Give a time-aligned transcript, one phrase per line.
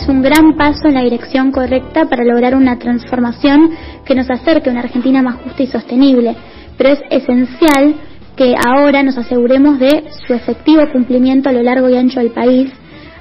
[0.00, 3.70] es un gran paso en la dirección correcta para lograr una transformación
[4.04, 6.34] que nos acerque a una Argentina más justa y sostenible.
[6.78, 7.94] Pero es esencial
[8.34, 12.72] que ahora nos aseguremos de su efectivo cumplimiento a lo largo y ancho del país,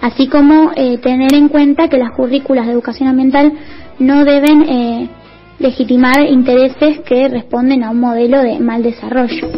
[0.01, 3.51] así como eh, tener en cuenta que las currículas de educación ambiental
[3.99, 5.09] no deben eh,
[5.59, 9.49] legitimar intereses que responden a un modelo de mal desarrollo.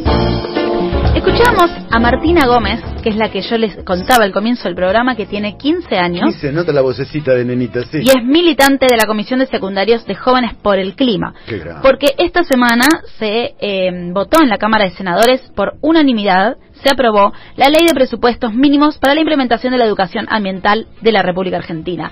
[1.23, 5.15] Escuchamos a Martina Gómez, que es la que yo les contaba al comienzo del programa,
[5.15, 6.33] que tiene 15 años.
[6.37, 7.99] se nota la vocecita de nenita, sí.
[8.01, 11.35] Y es militante de la Comisión de Secundarios de Jóvenes por el Clima.
[11.83, 12.87] porque esta semana
[13.19, 17.93] se eh, votó en la Cámara de Senadores por unanimidad, se aprobó la Ley de
[17.93, 22.11] Presupuestos Mínimos para la Implementación de la Educación Ambiental de la República Argentina.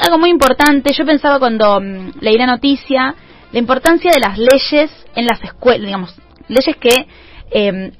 [0.00, 3.14] algo muy importante, yo pensaba cuando mm, leí la noticia,
[3.52, 6.16] la importancia de las leyes en las escuelas, digamos,
[6.48, 7.06] leyes que
[7.50, 7.92] eh,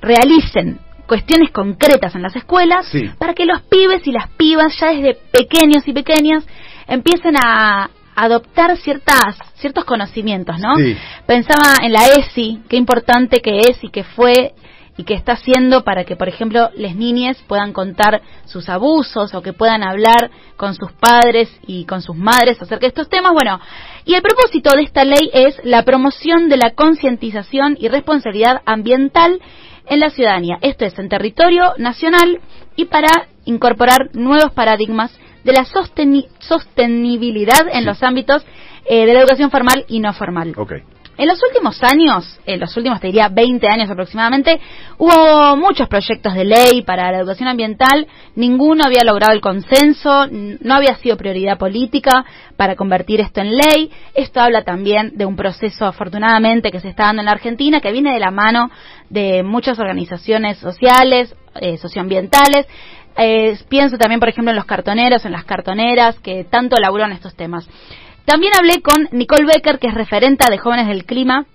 [0.00, 5.14] realicen cuestiones concretas en las escuelas para que los pibes y las pibas ya desde
[5.30, 6.44] pequeños y pequeñas
[6.86, 10.74] empiecen a adoptar ciertas ciertos conocimientos, ¿no?
[11.26, 14.52] Pensaba en la ESI, qué importante que es y que fue
[14.96, 19.42] y que está haciendo para que, por ejemplo, las niñas puedan contar sus abusos o
[19.42, 23.32] que puedan hablar con sus padres y con sus madres acerca de estos temas.
[23.32, 23.58] Bueno,
[24.04, 29.40] y el propósito de esta ley es la promoción de la concientización y responsabilidad ambiental
[29.86, 30.58] en la ciudadanía.
[30.60, 32.40] Esto es en territorio nacional
[32.76, 38.44] y para incorporar nuevos paradigmas de la sostenibilidad en los ámbitos
[38.84, 40.52] eh, de la educación formal y no formal.
[41.18, 44.58] En los últimos años, en los últimos te diría 20 años aproximadamente,
[44.96, 50.74] hubo muchos proyectos de ley para la educación ambiental, ninguno había logrado el consenso, no
[50.74, 52.24] había sido prioridad política
[52.56, 53.90] para convertir esto en ley.
[54.14, 57.92] Esto habla también de un proceso afortunadamente que se está dando en la Argentina, que
[57.92, 58.70] viene de la mano
[59.10, 62.66] de muchas organizaciones sociales, eh, socioambientales.
[63.18, 67.34] Eh, pienso también, por ejemplo, en los cartoneros, en las cartoneras, que tanto laburan estos
[67.34, 67.68] temas.
[68.24, 71.46] También hablé con Nicole Becker, que es referenta de Jóvenes del Clima,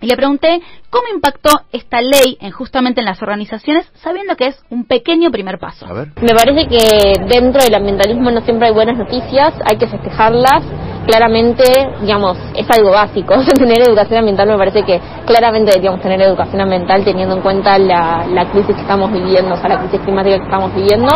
[0.00, 4.62] y le pregunté cómo impactó esta ley en justamente en las organizaciones, sabiendo que es
[4.70, 5.86] un pequeño primer paso.
[6.20, 10.62] Me parece que dentro del ambientalismo no siempre hay buenas noticias, hay que festejarlas
[11.06, 11.64] claramente,
[12.00, 13.34] digamos, es algo básico.
[13.58, 18.24] tener educación ambiental me parece que claramente deberíamos tener educación ambiental teniendo en cuenta la,
[18.52, 21.12] crisis que estamos viviendo, o sea, la crisis climática que estamos viviendo.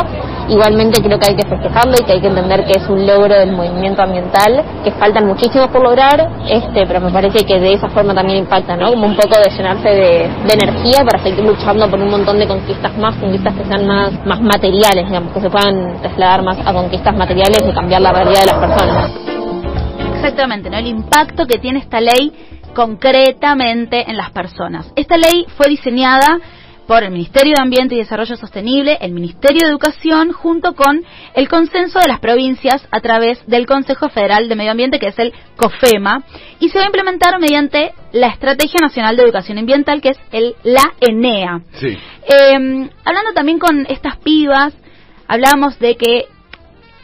[0.48, 3.34] Igualmente creo que hay que festejarlo y que hay que entender que es un logro
[3.34, 7.88] del movimiento ambiental, que faltan muchísimos por lograr, este, pero me parece que de esa
[7.90, 8.90] forma también impacta, ¿no?
[8.90, 12.96] Como un poco de llenarse de, energía para seguir luchando por un montón de conquistas
[12.96, 17.14] más, conquistas que sean más, más materiales, digamos, que se puedan trasladar más a conquistas
[17.14, 19.37] materiales y cambiar la realidad de las personas.
[20.46, 20.78] ¿No?
[20.78, 22.32] El impacto que tiene esta ley
[22.74, 24.92] concretamente en las personas.
[24.94, 26.38] Esta ley fue diseñada
[26.86, 31.04] por el Ministerio de Ambiente y Desarrollo Sostenible, el Ministerio de Educación, junto con
[31.34, 35.18] el consenso de las provincias a través del Consejo Federal de Medio Ambiente, que es
[35.18, 36.22] el COFEMA,
[36.60, 40.54] y se va a implementar mediante la Estrategia Nacional de Educación Ambiental, que es el,
[40.62, 41.60] la ENEA.
[42.26, 44.72] Em, hablando también con estas pibas,
[45.26, 46.24] hablábamos de que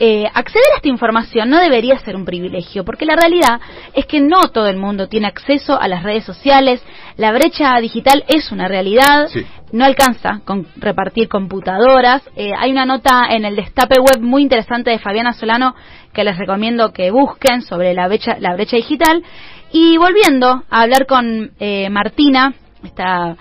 [0.00, 3.60] eh, acceder a esta información no debería ser un privilegio, porque la realidad
[3.92, 6.82] es que no todo el mundo tiene acceso a las redes sociales,
[7.16, 9.28] la brecha digital es una realidad,
[9.70, 12.22] no alcanza con repartir computadoras.
[12.34, 15.76] Eh, hay una nota en el Destape Web muy interesante de Fabiana Solano
[16.12, 19.22] que les recomiendo que busquen sobre la brecha, la brecha digital.
[19.70, 23.36] Y volviendo a hablar con eh, Martina, esta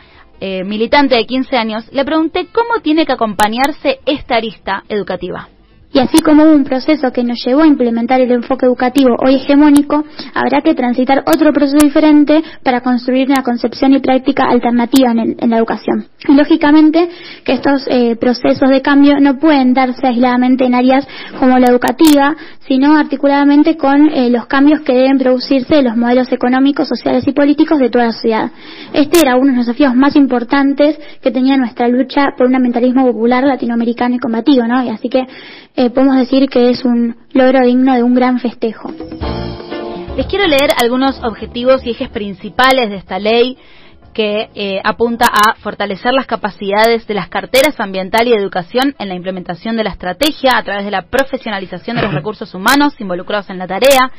[0.65, 5.47] militante de 15 años, le pregunté cómo tiene que acompañarse esta arista educativa.
[5.93, 9.35] Y así como hubo un proceso que nos llevó a implementar el enfoque educativo hoy
[9.35, 15.49] hegemónico, habrá que transitar otro proceso diferente para construir una concepción y práctica alternativa en,
[15.49, 16.07] la educación.
[16.27, 17.09] Y lógicamente
[17.43, 21.07] que estos eh, procesos de cambio no pueden darse aisladamente en áreas
[21.39, 22.35] como la educativa,
[22.67, 27.33] sino articuladamente con eh, los cambios que deben producirse de los modelos económicos, sociales y
[27.33, 28.51] políticos de toda la sociedad.
[28.93, 33.05] Este era uno de los desafíos más importantes que tenía nuestra lucha por un ambientalismo
[33.05, 34.83] popular latinoamericano y combativo, ¿no?
[34.83, 35.27] Y así que
[35.75, 38.91] eh, podemos decir que es un logro digno de un gran festejo.
[40.15, 43.57] Les quiero leer algunos objetivos y ejes principales de esta ley
[44.13, 49.15] que eh, apunta a fortalecer las capacidades de las carteras ambiental y educación en la
[49.15, 53.57] implementación de la estrategia a través de la profesionalización de los recursos humanos involucrados en
[53.57, 54.11] la tarea,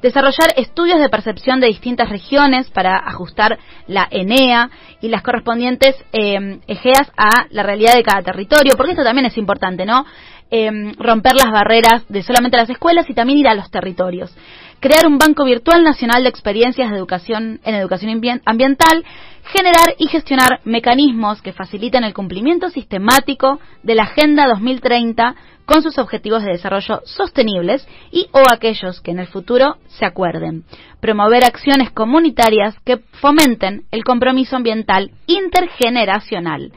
[0.00, 4.70] desarrollar estudios de percepción de distintas regiones para ajustar la ENEA
[5.00, 9.36] y las correspondientes eh, ejeas a la realidad de cada territorio, porque esto también es
[9.36, 10.06] importante, ¿no?
[10.54, 14.36] Em, romper las barreras de solamente las escuelas y también ir a los territorios.
[14.80, 19.04] crear un banco virtual nacional de experiencias de educación en educación ambiental,
[19.44, 25.98] generar y gestionar mecanismos que faciliten el cumplimiento sistemático de la Agenda 2030 con sus
[25.98, 30.64] objetivos de desarrollo sostenibles y o aquellos que en el futuro se acuerden.
[31.00, 36.72] Promover acciones comunitarias que fomenten el compromiso ambiental intergeneracional.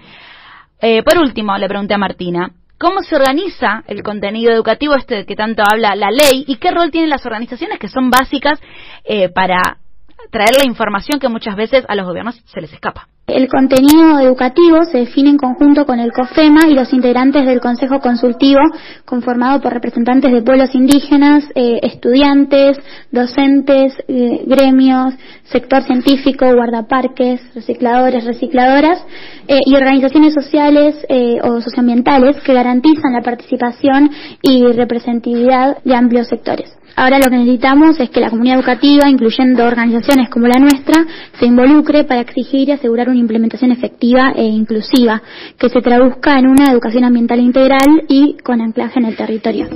[0.79, 5.35] Eh, por último, le pregunté a Martina, cómo se organiza el contenido educativo este que
[5.35, 8.59] tanto habla la ley y qué rol tienen las organizaciones que son básicas
[9.03, 9.77] eh, para
[10.31, 13.07] traer la información que muchas veces a los gobiernos se les escapa.
[13.27, 17.99] El contenido educativo se define en conjunto con el COFEMA y los integrantes del Consejo
[17.99, 18.59] Consultivo,
[19.03, 22.77] conformado por representantes de pueblos indígenas, eh, estudiantes,
[23.11, 29.03] docentes, eh, gremios, sector científico, guardaparques, recicladores, recicladoras
[29.47, 30.95] eh, y organizaciones sociales
[31.41, 34.11] o socioambientales que garantizan la participación
[34.43, 36.71] y representatividad de amplios sectores.
[36.97, 41.05] Ahora lo que necesitamos es que la comunidad educativa, incluyendo organizaciones como la nuestra,
[41.37, 45.21] se involucre para exigir y asegurar una implementación efectiva e inclusiva,
[45.59, 49.67] que se traduzca en una educación ambiental integral y con anclaje en el territorio.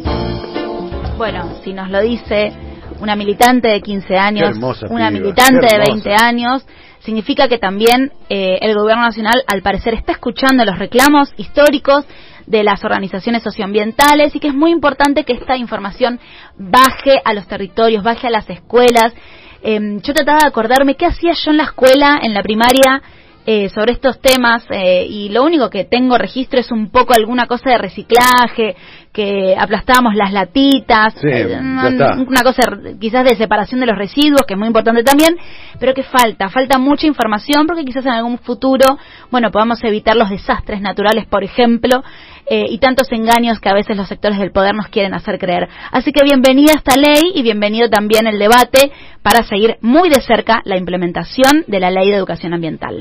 [1.17, 2.53] Bueno, si nos lo dice
[3.01, 4.57] una militante de 15 años,
[4.89, 6.65] una militante de 20 años,
[6.99, 12.05] significa que también eh, el gobierno nacional al parecer está escuchando los reclamos históricos
[12.49, 16.19] de las organizaciones socioambientales y que es muy importante que esta información
[16.57, 19.13] baje a los territorios, baje a las escuelas.
[19.61, 23.03] Em, yo trataba de acordarme qué hacía yo en la escuela, en la primaria,
[23.45, 27.47] eh, sobre estos temas eh, y lo único que tengo registro es un poco alguna
[27.47, 28.75] cosa de reciclaje,
[29.11, 32.61] que aplastábamos las latitas, eh, una cosa
[32.99, 35.35] quizás de separación de los residuos, que es muy importante también,
[35.79, 38.97] pero que falta, falta mucha información porque quizás en algún futuro,
[39.31, 42.03] bueno, podamos evitar los desastres naturales, por ejemplo,
[42.51, 45.69] eh, y tantos engaños que a veces los sectores del poder nos quieren hacer creer.
[45.91, 50.61] Así que bienvenida esta ley y bienvenido también el debate para seguir muy de cerca
[50.65, 52.97] la implementación de la ley de educación ambiental.